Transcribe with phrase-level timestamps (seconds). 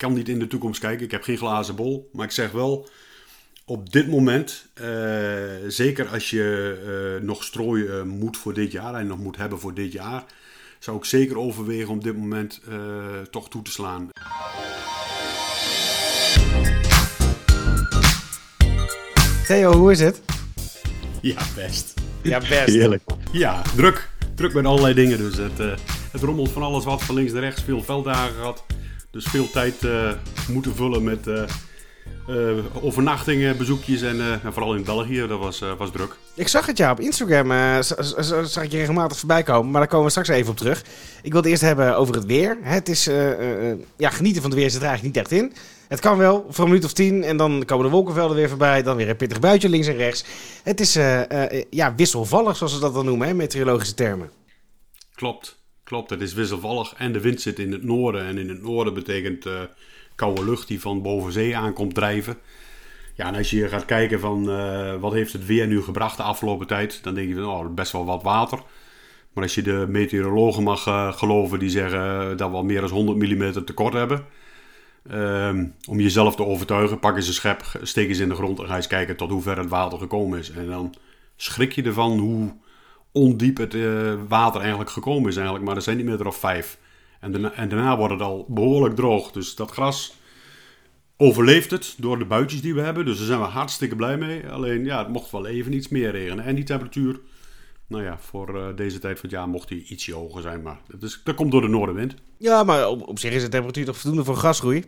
[0.00, 1.04] kan niet in de toekomst kijken.
[1.04, 2.10] Ik heb geen glazen bol.
[2.12, 2.88] Maar ik zeg wel,
[3.64, 4.86] op dit moment, eh,
[5.68, 6.76] zeker als je
[7.18, 10.24] eh, nog strooi eh, moet voor dit jaar en nog moet hebben voor dit jaar,
[10.78, 12.60] zou ik zeker overwegen om op dit moment
[13.30, 14.08] toch toe te slaan.
[19.46, 20.22] Theo, hoe is het?
[21.20, 21.94] Ja, best.
[22.22, 22.66] Ja, best.
[22.66, 23.02] Heerlijk.
[23.32, 24.08] Ja, druk.
[24.34, 25.18] Druk met allerlei dingen.
[25.18, 25.58] Dus het,
[26.12, 27.62] het rommelt van alles wat, van links naar rechts.
[27.62, 28.64] Veel velddagen gehad.
[29.10, 29.74] Dus veel tijd
[30.48, 31.44] moeten vullen met uh,
[32.82, 36.16] overnachtingen, bezoekjes en, en, vooral in België, dat was, was druk.
[36.34, 37.82] Ik zag het ja op Instagram,
[38.44, 40.84] zag ik je regelmatig voorbij komen, maar daar komen we straks even op terug.
[41.22, 42.58] Ik wil het eerst hebben over het weer.
[42.62, 43.04] Het is,
[43.96, 45.52] ja, genieten van het weer zit er eigenlijk niet echt in.
[45.88, 48.82] Het kan wel, voor een minuut of tien en dan komen de wolkenvelden weer voorbij,
[48.82, 50.24] dan weer een pittig buitje links en rechts.
[50.62, 50.92] Het is
[51.70, 54.30] ja, wisselvallig, zoals ze dat dan noemen, hè, meteorologische termen.
[55.14, 55.59] Klopt,
[55.90, 56.10] klopt.
[56.10, 59.46] Het is wisselvallig en de wind zit in het noorden en in het noorden betekent
[60.14, 62.36] koude lucht die van boven zee aankomt drijven.
[63.14, 66.22] Ja, en als je gaat kijken van uh, wat heeft het weer nu gebracht de
[66.22, 68.58] afgelopen tijd, dan denk je van oh, best wel wat water.
[69.32, 72.90] Maar als je de meteorologen mag uh, geloven, die zeggen dat we al meer dan
[72.90, 74.24] 100 mm tekort hebben.
[75.12, 78.66] Um, om jezelf te overtuigen, pak eens een schep, steek eens in de grond en
[78.66, 80.50] ga eens kijken tot hoe ver het water gekomen is.
[80.50, 80.94] En dan
[81.36, 82.52] schrik je ervan hoe
[83.12, 86.78] ondiep het uh, water eigenlijk gekomen is eigenlijk, maar er zijn niet meer of vijf.
[87.20, 89.30] En daarna, en daarna wordt het al behoorlijk droog.
[89.32, 90.14] Dus dat gras
[91.16, 93.04] overleeft het door de buitjes die we hebben.
[93.04, 94.48] Dus daar zijn we hartstikke blij mee.
[94.48, 96.44] Alleen ja, het mocht wel even iets meer regenen.
[96.44, 97.20] En die temperatuur,
[97.86, 100.62] nou ja, voor uh, deze tijd van het jaar mocht die ietsje hoger zijn.
[100.62, 102.14] Maar dat, is, dat komt door de noordenwind.
[102.38, 104.84] Ja, maar op, op zich is de temperatuur toch voldoende voor grasgroei?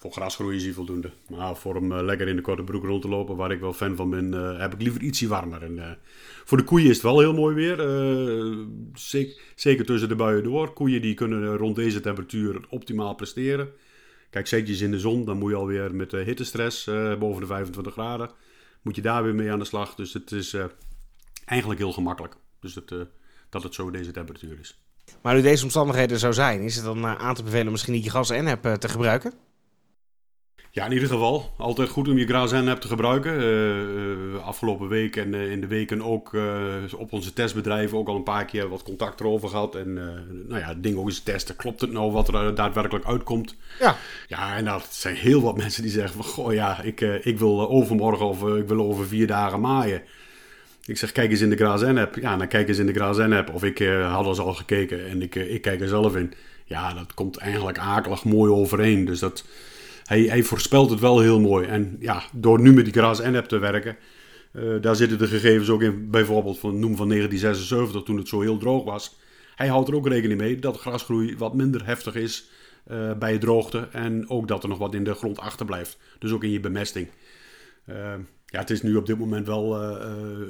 [0.00, 1.10] Voor grasgroei is hij voldoende.
[1.28, 3.72] Maar voor hem uh, lekker in de korte broek rond te lopen, waar ik wel
[3.72, 5.62] fan van ben, uh, heb ik liever ietsje warmer.
[5.62, 5.98] En,
[6.44, 7.76] voor de koeien is het wel heel mooi weer.
[8.94, 10.72] Zeker, zeker, tussen de buien door.
[10.72, 13.72] Koeien die kunnen rond deze temperatuur optimaal presteren.
[14.30, 16.84] Kijk, zet je ze in de zon, dan moet je alweer met hittestress
[17.18, 18.30] boven de 25 graden.
[18.82, 19.94] Moet je daar weer mee aan de slag.
[19.94, 20.56] Dus het is
[21.44, 22.36] eigenlijk heel gemakkelijk.
[22.60, 22.94] Dus het,
[23.50, 24.80] dat het zo deze temperatuur is.
[25.22, 28.10] Maar nu deze omstandigheden zo zijn, is het dan aan te bevelen misschien niet je
[28.10, 29.49] gas en heb te gebruiken?
[30.72, 31.54] Ja, in ieder geval.
[31.56, 33.42] Altijd goed om je Grazen app te gebruiken.
[33.42, 38.16] Uh, afgelopen week en uh, in de weken ook uh, op onze testbedrijven ook al
[38.16, 39.74] een paar keer wat contact erover gehad.
[39.74, 39.94] En
[40.48, 41.56] nou ja, het ding ook eens testen.
[41.56, 43.56] Klopt het nou wat er daadwerkelijk uitkomt?
[43.78, 43.96] Ja.
[44.28, 46.24] Ja, en dat zijn heel wat mensen die zeggen van...
[46.24, 50.02] Goh ja, ik, ik wil overmorgen of ik wil over vier dagen maaien.
[50.84, 52.14] Ik zeg, kijk eens in de Grazen app.
[52.14, 53.54] Ja, dan kijk eens in de Grazen app.
[53.54, 56.32] Of ik had eens al gekeken en ik, ik kijk er zelf in.
[56.64, 59.04] Ja, dat komt eigenlijk akelig mooi overeen.
[59.04, 59.44] Dus dat
[60.10, 61.66] hij, hij voorspelt het wel heel mooi.
[61.66, 63.96] En ja, door nu met die Gras app te werken,
[64.52, 68.40] uh, daar zitten de gegevens ook in, bijvoorbeeld van noem van 1976, toen het zo
[68.40, 69.18] heel droog was.
[69.54, 72.48] Hij houdt er ook rekening mee dat grasgroei wat minder heftig is
[72.90, 73.88] uh, bij droogte.
[73.92, 75.98] En ook dat er nog wat in de grond achterblijft.
[76.18, 77.08] Dus ook in je bemesting.
[77.88, 77.96] Uh,
[78.46, 79.78] ja, het is nu op dit moment wel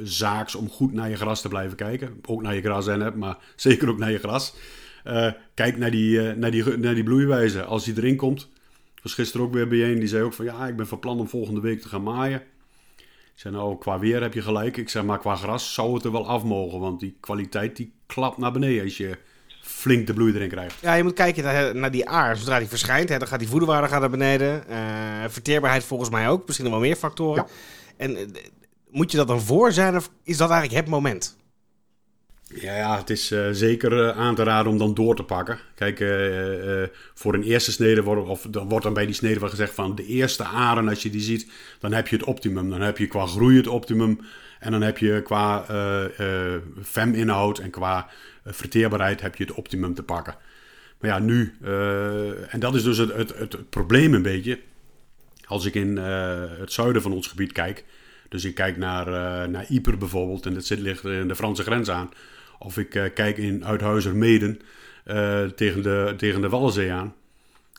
[0.03, 2.19] zaaks om goed naar je gras te blijven kijken.
[2.27, 4.55] Ook naar je gras en maar zeker ook naar je gras.
[5.55, 7.65] kijk naar die, naar, die, naar die bloeiwijze.
[7.65, 8.49] Als die erin komt,
[9.03, 9.99] was gisteren ook weer bijeen.
[9.99, 12.43] Die zei ook van ja, ik ben van plan om volgende week te gaan maaien.
[12.97, 14.77] Ik zei nou, qua weer heb je gelijk.
[14.77, 16.81] Ik zeg maar qua gras zou het er wel af mogen.
[16.81, 19.19] Want die kwaliteit die klapt naar beneden als je
[19.61, 20.81] flink de bloei erin krijgt.
[20.81, 22.39] Ja, je moet kijken naar, die aard.
[22.39, 24.65] Zodra die verschijnt, hè, dan gaat die voederwaarde gaat naar beneden.
[24.71, 24.77] Uh,
[25.29, 26.47] verteerbaarheid volgens mij ook.
[26.47, 27.47] Misschien nog wel meer factoren.
[27.97, 28.27] En uh,
[28.91, 31.37] moet je dat dan voor zijn of is dat eigenlijk het moment?
[32.55, 35.59] Ja, ja, het is uh, zeker uh, aan te raden om dan door te pakken.
[35.75, 36.83] Kijk, uh,
[37.15, 39.95] voor een eerste snede wordt, of dan wordt dan bij die snede wel gezegd van
[39.95, 42.71] de eerste aren, als je die ziet, dan heb je het optimum.
[42.71, 44.21] Dan heb je qua groei het optimum.
[44.61, 45.65] En dan heb je qua
[46.83, 48.09] FEM-inhoud en qua
[48.45, 50.35] verteerbaarheid heb je het optimum te pakken.
[50.99, 51.55] Maar ja, nu,
[52.49, 54.59] en dat is dus het, het, het, probleem een beetje.
[55.45, 57.85] Als ik in het zuiden van ons gebied kijk,
[58.31, 59.07] dus ik kijk naar,
[59.51, 62.11] naar Yper bijvoorbeeld, en dat zit, ligt in de Franse grens aan
[62.63, 64.61] of ik uh, kijk in Uithuizer-Meden
[65.07, 67.15] uh, tegen, de, tegen de Wallenzee aan.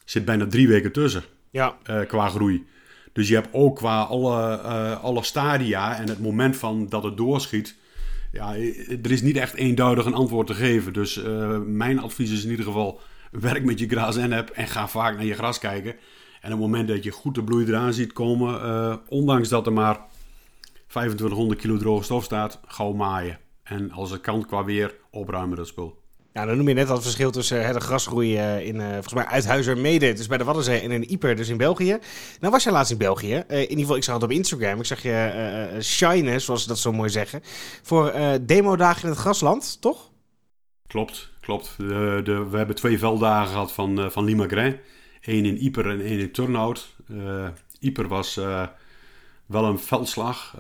[0.05, 1.75] Zit bijna drie weken tussen ja.
[2.07, 2.65] Qua groei.
[3.13, 4.55] Dus je hebt ook qua alle,
[4.95, 7.75] alle stadia en het moment van dat het doorschiet.
[8.31, 8.55] Ja,
[9.03, 10.93] er is niet echt eenduidig een antwoord te geven.
[10.93, 11.21] Dus
[11.65, 12.99] mijn advies is in ieder geval:
[13.31, 15.91] werk met je gras en app en ga vaak naar je gras kijken.
[16.41, 19.73] En op het moment dat je goed de bloei eraan ziet komen, ondanks dat er
[19.73, 19.99] maar
[20.91, 23.39] 2500 kilo droge stof staat, gauw maaien.
[23.63, 25.99] En als het kan qua weer, opruimen dat spul.
[26.33, 28.91] Ja, dan noem je net al het verschil tussen uh, de grasgroei uh, in, uh,
[28.91, 31.97] volgens mij, Uithuizer Mede, dus bij de Waddenzee, en in Ieper, dus in België.
[32.39, 33.43] Nou was je laatst in België.
[33.47, 34.79] in ieder geval, ik zag het op Instagram.
[34.79, 37.41] Ik zag je shinen, zoals ze dat zo mooi zeggen,
[37.81, 40.09] voor demodagen in het grasland, toch?
[40.87, 41.73] Klopt, klopt.
[41.77, 44.79] De, de, we hebben twee velddagen gehad van, van Limagrin
[45.21, 46.95] Eén in Ieper en één in Turnhout.
[47.79, 48.39] Ieper was
[49.51, 50.55] wel een veldslag.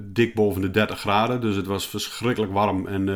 [0.00, 1.40] dik boven de 30 graden.
[1.40, 2.86] Dus het was verschrikkelijk warm.
[2.86, 3.08] En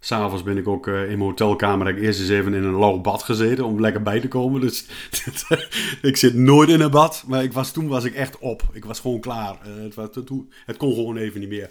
[0.00, 1.86] S'avonds ben ik ook in mijn hotelkamer.
[1.86, 4.60] Heb ik eerst eens even in een lauw bad gezeten om lekker bij te komen.
[4.60, 4.86] Dus
[6.02, 7.24] ik zit nooit in een bad.
[7.26, 8.62] Maar ik was, toen was ik echt op.
[8.72, 9.58] Ik was gewoon klaar.
[9.94, 10.14] het,
[10.66, 11.70] het kon gewoon even niet meer.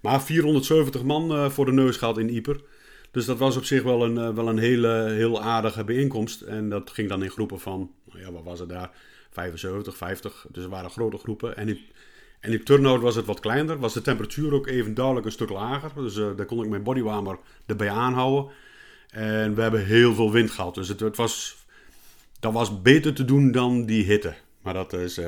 [0.00, 2.60] Maar 470 man voor de neus gehad in Ieper.
[3.10, 6.40] Dus dat was op zich wel een, wel een hele, heel aardige bijeenkomst.
[6.40, 8.90] En dat ging dan in groepen van, nou ja, wat was het daar?
[9.30, 10.46] 75, 50.
[10.48, 11.56] Dus er waren grote groepen.
[11.56, 11.78] En in,
[12.40, 13.78] en in Turnhout was het wat kleiner.
[13.78, 15.90] Was de temperatuur ook even duidelijk een stuk lager.
[15.94, 18.52] Dus uh, daar kon ik mijn bodywarmer erbij aanhouden.
[19.10, 20.74] En we hebben heel veel wind gehad.
[20.74, 21.56] Dus het, was,
[22.40, 24.34] dat was beter te doen dan die hitte.
[24.62, 25.20] Maar dat is...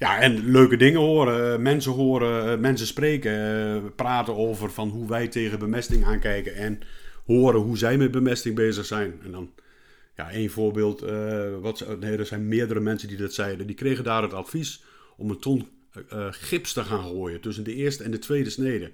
[0.00, 4.88] Ja, en leuke dingen horen, eh, mensen horen, eh, mensen spreken, eh, praten over van
[4.88, 6.80] hoe wij tegen bemesting aankijken en
[7.26, 9.20] horen hoe zij met bemesting bezig zijn.
[9.24, 9.50] En dan,
[10.28, 11.00] ja, voorbeeld,
[11.60, 14.82] wat, nee, er zijn meerdere mensen die dat zeiden, die kregen daar het advies
[15.16, 15.68] om een ton
[16.12, 18.92] uh, gips te gaan gooien tussen de eerste en de tweede snede.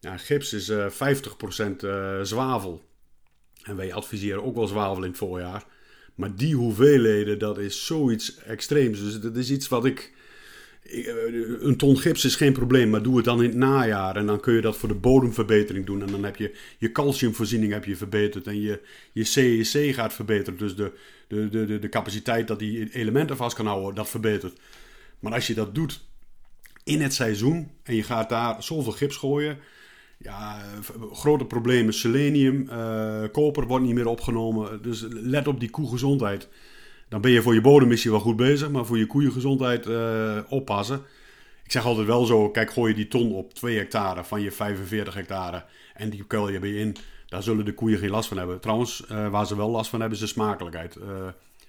[0.00, 0.92] Ja, gips is uh, 50%
[2.22, 2.84] zwavel.
[3.62, 5.64] En wij adviseren ook wel zwavel in het voorjaar.
[6.14, 9.00] Maar die hoeveelheden, dat is zoiets extreems.
[9.00, 10.14] Dus dat is iets wat ik.
[10.90, 11.04] Eh,
[11.60, 14.16] een ton gips is geen probleem, maar doe het dan in het najaar.
[14.16, 16.02] En dan kun je dat voor de bodemverbetering doen.
[16.02, 18.46] En dan heb je je calciumvoorziening heb je verbeterd.
[18.46, 18.80] En je,
[19.12, 20.58] je CEC gaat verbeteren.
[20.58, 20.92] Dus de,
[21.28, 24.60] de, de, de capaciteit dat die elementen vast kan houden, dat verbetert.
[25.18, 26.04] Maar als je dat doet
[26.84, 29.58] in het seizoen en je gaat daar zoveel gips gooien
[30.18, 30.62] ja,
[31.12, 31.94] grote problemen.
[31.94, 34.82] Selenium, uh, koper wordt niet meer opgenomen.
[34.82, 36.48] Dus let op die koegezondheid.
[37.08, 40.38] Dan ben je voor je bodem misschien wel goed bezig, maar voor je koeiengezondheid uh,
[40.48, 41.02] oppassen.
[41.64, 44.50] Ik zeg altijd wel zo, kijk, gooi je die ton op 2 hectare van je
[44.50, 45.64] 45 hectare
[45.94, 46.96] en die kuil je bij in.
[47.26, 48.60] Daar zullen de koeien geen last van hebben.
[48.60, 50.96] Trouwens, uh, waar ze wel last van hebben, is de smakelijkheid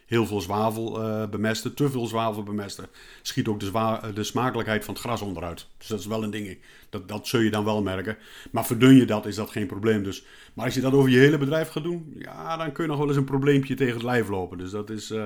[0.07, 2.87] heel veel zwavel uh, bemesten, te veel zwavel bemesten,
[3.21, 5.67] schiet ook de, zwa de smakelijkheid van het gras onderuit.
[5.77, 6.59] Dus dat is wel een ding.
[6.89, 8.17] Dat, dat zul je dan wel merken.
[8.51, 10.03] Maar verdun je dat, is dat geen probleem.
[10.03, 10.25] Dus.
[10.53, 12.99] Maar als je dat over je hele bedrijf gaat doen, ja, dan kun je nog
[12.99, 14.57] wel eens een probleempje tegen het lijf lopen.
[14.57, 15.11] Dus dat is.
[15.11, 15.17] Uh,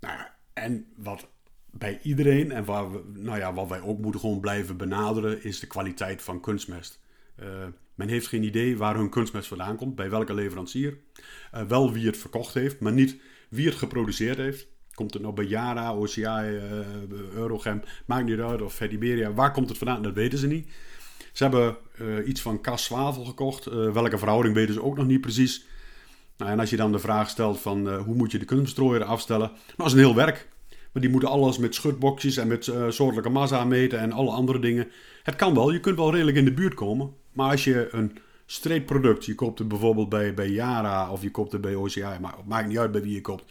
[0.00, 1.28] nou ja, en wat
[1.70, 5.66] bij iedereen, en waar nou ja, wat wij ook moeten gewoon blijven benaderen, is de
[5.66, 7.00] kwaliteit van kunstmest.
[7.94, 10.98] Men heeft geen idee waar hun kunstmest vandaan komt, bij welke leverancier.
[11.68, 13.16] Wel wie het verkocht heeft, maar niet
[13.54, 14.66] wie het geproduceerd heeft.
[14.94, 16.86] Komt het nou bij Yara, OCI, uh, eh,
[17.34, 19.32] Eurochem, maakt niet uit, of Fediberia.
[19.32, 20.02] Waar komt het vandaan?
[20.02, 20.68] Dat weten ze niet.
[21.32, 23.66] Ze hebben uh, iets van Cas Zwavel gekocht.
[23.66, 25.66] Uh, welke verhouding weten ze ook nog niet precies.
[26.36, 29.48] Nou, en als je dan de vraag stelt van hoe moet je de kunststrooier afstellen?
[29.48, 30.48] Nou, dat is een heel werk.
[30.92, 34.88] Maar die moeten alles met schutboxjes en met soortelijke massa meten en alle andere dingen.
[35.22, 37.14] Het kan wel, je kunt wel redelijk in de buurt komen.
[37.32, 39.24] Maar als je een streep product.
[39.24, 42.18] Je koopt het bijvoorbeeld bij, bij Yara of je koopt het bij OCI.
[42.20, 43.44] Maar maakt niet uit bij wie je koopt.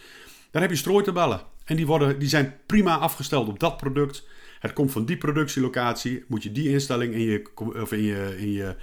[0.51, 1.41] Dan heb je strooitabellen.
[1.65, 4.27] En die, worden, die zijn prima afgesteld op dat product.
[4.59, 6.23] Het komt van die productielocatie.
[6.27, 8.75] Moet je die instelling in je, of in je, in je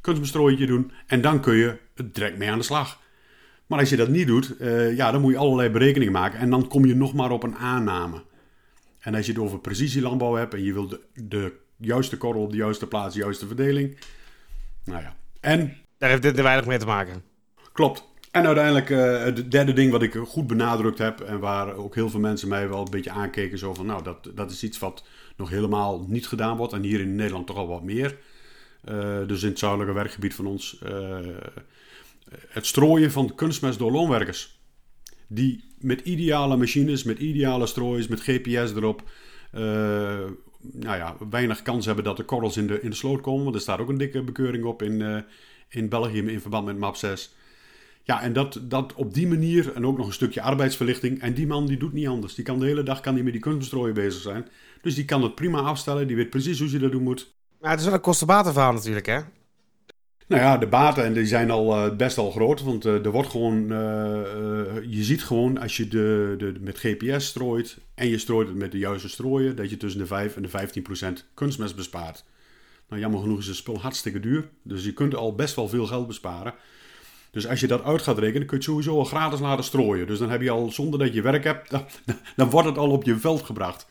[0.00, 0.92] kunstbestrooitje doen.
[1.06, 3.00] En dan kun je het direct mee aan de slag.
[3.66, 6.38] Maar als je dat niet doet, uh, ja, dan moet je allerlei berekeningen maken.
[6.38, 8.22] En dan kom je nog maar op een aanname.
[8.98, 12.50] En als je het over precisielandbouw hebt en je wilt de, de juiste korrel op
[12.50, 13.96] de juiste plaats, de juiste verdeling.
[14.84, 15.76] Nou ja, en...
[15.98, 17.22] Daar heeft dit er weinig mee te maken.
[17.72, 18.08] Klopt.
[18.30, 21.20] En uiteindelijk uh, het derde ding wat ik goed benadrukt heb...
[21.20, 23.58] en waar ook heel veel mensen mij wel een beetje aankeken...
[23.58, 25.04] zo van, nou, dat, dat is iets wat
[25.36, 26.72] nog helemaal niet gedaan wordt...
[26.72, 28.18] en hier in Nederland toch al wat meer.
[28.84, 30.80] Uh, dus in het zuidelijke werkgebied van ons...
[30.86, 31.18] Uh,
[32.48, 34.60] het strooien van kunstmest door loonwerkers.
[35.26, 39.02] Die met ideale machines, met ideale strooiers, met GPS erop...
[40.60, 43.42] nou ja, weinig kans hebben dat de korrels in de, in de sloot komen.
[43.42, 45.18] Want er staat ook een dikke bekeuring op in, uh,
[45.68, 47.34] in België in verband met MAP 6.
[48.02, 51.20] Ja, en dat, dat op die manier, en ook nog een stukje arbeidsverlichting.
[51.20, 52.34] En die man die doet niet anders.
[52.34, 54.48] Die kan de hele dag kan die met die kunstbestrooien bezig zijn.
[54.82, 56.06] Dus die kan het prima afstellen.
[56.06, 57.34] Die weet precies hoe ze dat doen moet.
[57.60, 59.20] Maar het is wel een kostenbatenverhaal natuurlijk, hè?
[60.28, 62.62] Nou ja, de baten en die zijn al uh, best al groot.
[62.62, 63.62] Want uh, er wordt gewoon.
[63.62, 63.78] Uh,
[64.88, 67.78] je ziet gewoon als je de, de, met GPS strooit.
[67.94, 69.56] en je strooit het met de juiste strooien.
[69.56, 72.24] dat je tussen de 5 en de 15 procent kunstmest bespaart.
[72.88, 74.48] Nou, jammer genoeg is het spul hartstikke duur.
[74.62, 76.54] Dus je kunt al best wel veel geld besparen.
[77.30, 80.06] Dus als je dat uit gaat rekenen, kun je het sowieso al gratis laten strooien.
[80.06, 81.70] Dus dan heb je al, zonder dat je werk hebt,
[82.36, 83.86] dan wordt het al op je veld gebracht.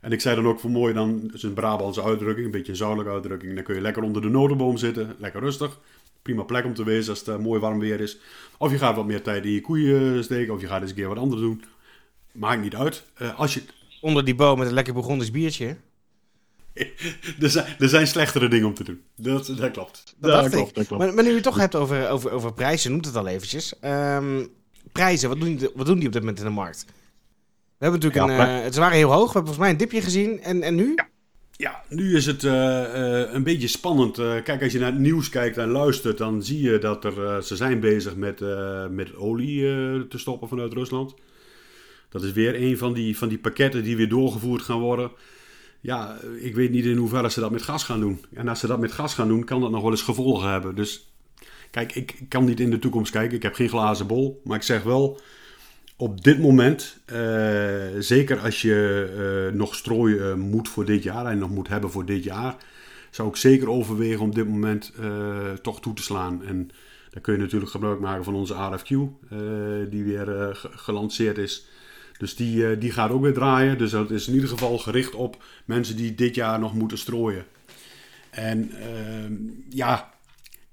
[0.00, 2.78] En ik zei dan ook voor mooi, dan is een Brabantse uitdrukking, een beetje een
[2.78, 3.54] zuidelijke uitdrukking.
[3.54, 5.78] Dan kun je lekker onder de notenboom zitten, lekker rustig.
[6.22, 8.18] Prima plek om te wezen als het uh, mooi warm weer is.
[8.58, 10.96] Of je gaat wat meer tijd in je koeien steken, of je gaat eens een
[10.96, 11.64] keer wat anders doen.
[12.32, 13.02] Maakt niet uit.
[13.22, 13.62] Uh, als je...
[14.00, 15.76] Onder die boom met een lekker Burgondisch biertje.
[17.40, 19.02] er, zijn, er zijn slechtere dingen om te doen.
[19.16, 20.14] Dat, dat klopt.
[20.18, 21.02] Dat, dat klopt, dat klopt.
[21.02, 23.74] Maar, maar, nu je het toch hebt over, over, over prijzen, noemt het al eventjes.
[23.84, 24.48] Um,
[24.92, 26.84] prijzen, wat doen, die, wat doen die op dit moment in de markt?
[27.78, 29.26] We hebben natuurlijk Ja, een, eh, ze waren heel hoog.
[29.32, 30.40] We hebben volgens mij een dipje gezien.
[30.40, 30.94] En, en nu?
[31.56, 34.18] Ja, nu is het eh, eh, een beetje spannend.
[34.18, 37.42] Eh, kijk, als je naar het nieuws kijkt en luistert, dan zie je dat er,
[37.42, 41.14] ze zijn bezig met, eh, met olie eh, te stoppen vanuit Rusland.
[42.08, 45.10] Dat is weer een van die, van die pakketten die weer doorgevoerd gaan worden.
[45.80, 48.24] Ja, ik weet niet in hoeverre ze dat met gas gaan doen.
[48.34, 50.74] En als ze dat met gas gaan doen, kan dat nog wel eens gevolgen hebben.
[50.74, 51.12] Dus
[51.70, 53.36] kijk, ik kan niet in de toekomst kijken.
[53.36, 54.40] Ik heb geen glazen bol.
[54.44, 55.20] Maar ik zeg wel,
[56.00, 61.26] op dit moment, eh, zeker als je eh, nog strooi eh, moet voor dit jaar
[61.26, 62.56] en nog moet hebben voor dit jaar,
[63.10, 64.92] zou ik zeker overwegen om dit moment
[65.62, 66.44] toch toe te slaan.
[66.44, 66.70] En
[67.10, 68.88] dan kun je natuurlijk gebruik maken van onze RFQ,
[69.90, 71.66] die weer ge- gelanceerd is.
[72.18, 73.78] Dus die, die gaat ook weer draaien.
[73.78, 77.44] Dus dat is in ieder geval gericht op mensen die dit jaar nog moeten strooien.
[78.30, 79.34] En ehm,
[79.68, 80.12] ja,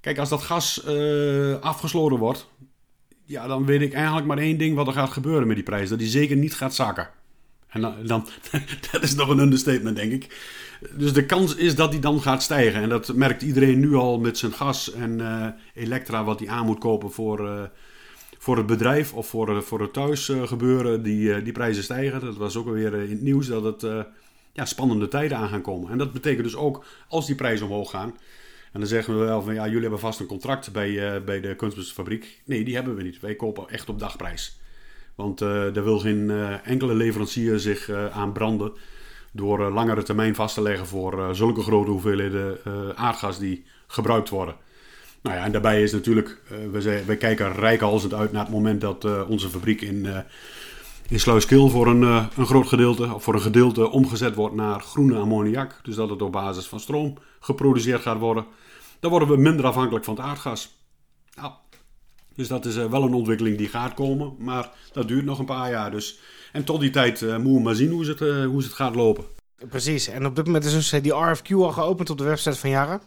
[0.01, 0.86] kijk, als dat gas
[1.62, 2.48] afgesloten wordt,
[3.25, 5.89] ja, dan weet ik eigenlijk maar één ding wat er gaat gebeuren met die prijs.
[5.89, 7.10] Dat die zeker niet gaat zakken.
[7.67, 8.27] En dan, dan
[8.91, 10.53] dat is nog een understatement, denk ik.
[10.91, 12.82] Dus de kans is dat die dan gaat stijgen.
[12.82, 16.65] En dat merkt iedereen nu al met zijn gas en eh, elektra wat hij aan
[16.65, 17.63] moet kopen voor, eh,
[18.46, 21.03] voor het bedrijf of voor, eh, voor het thuis eh, gebeuren.
[21.03, 22.20] Die, die prijzen stijgen.
[22.20, 24.05] Dat was ook weer eh, in het nieuws dat het
[24.53, 25.91] ja, spannende tijden aan gaan komen.
[25.91, 28.13] En dat betekent dus ook als die prijzen omhoog gaan.
[28.75, 31.41] En dan zeggen we wel van ja, jullie hebben vast een contract bij, eh, bij
[31.41, 32.41] de kunstmestfabriek.
[32.46, 33.20] Nee, die hebben we niet.
[33.20, 34.60] Wij kopen echt op dagprijs.
[35.15, 38.74] Want eh daar wil geen eh, enkele leverancier zich eh, aan branden
[39.32, 43.65] door eh, langere termijn vast te leggen voor eh, zulke grote hoeveelheden eh, aardgas die
[43.88, 44.55] gebruikt worden.
[45.22, 48.82] Nou ja, en daarbij is natuurlijk, eh, we, we kijken rijkhalsend uit naar het moment
[48.82, 50.17] dat eh, onze fabriek in, eh
[51.07, 54.81] in Sluiskil voor een, eh, een groot gedeelte, of voor een gedeelte omgezet wordt naar
[54.81, 55.79] groene ammoniak.
[55.83, 58.45] Dus dat het op basis van stroom geproduceerd gaat worden.
[59.00, 60.77] Dan worden we minder afhankelijk van het aardgas.
[61.35, 61.51] Nou,
[62.35, 65.45] dus dat is eh, wel een ontwikkeling die gaat komen, maar dat duurt nog een
[65.45, 65.91] paar jaar.
[65.91, 66.19] Dus.
[66.51, 68.95] En tot die tijd eh, moeten we maar zien hoe ze het, hoe het gaat
[68.95, 69.25] lopen.
[69.69, 70.07] Precies.
[70.07, 73.01] En op dit moment is dus die RFQ al geopend op de website van Yara.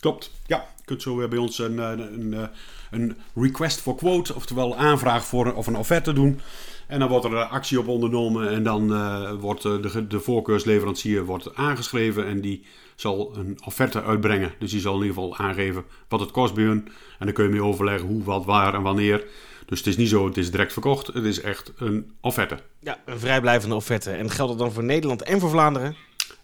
[0.00, 0.66] Klopt, ja.
[0.92, 2.48] Kunt zo weer bij ons een, eh, een, een,
[2.90, 6.40] een request for quote, oftewel aanvraag voor of een offerte doen.
[6.86, 10.20] En dan wordt er een actie op ondernomen en dan eh, wordt eh, de, de
[10.20, 14.54] voorkeursleverancier wordt aangeschreven en die zal een offerte uitbrengen.
[14.58, 16.88] Dus die zal in ieder geval aangeven wat het kost bij hun.
[17.18, 19.24] En dan kun je mee overleggen hoe, wat, waar en wanneer.
[19.66, 21.06] Dus het is niet zo, het is direct verkocht.
[21.06, 22.58] Het is echt een offerte.
[22.80, 24.10] Ja, een vrijblijvende offerte.
[24.10, 25.96] En geldt dat dan voor Nederland en voor Vlaanderen?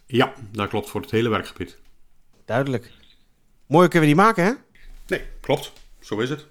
[0.05, 1.77] Ja, dat klopt voor het hele werkgebied.
[2.45, 2.91] Duidelijk.
[3.69, 4.51] Mooi kunnen we die maken, hè?
[5.07, 5.73] Nee, klopt.
[5.99, 6.45] Zo is het.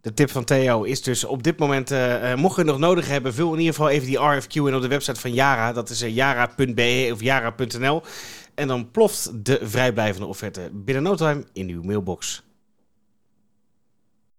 [0.00, 2.78] De tip van Theo is dus op dit moment, eh, eh, mocht je het nog
[2.78, 5.72] nodig hebben, vul in ieder geval even die RFQ in op de website van Yara.
[5.72, 8.02] Dat is uh, yara.be of yara.nl.
[8.54, 12.42] En dan ploft de vrijblijvende offerte binnen no time in uw mailbox.